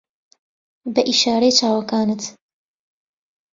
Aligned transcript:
بە 0.93 1.01
ئیشارەی 1.09 1.53
چاوەکانت 1.59 2.21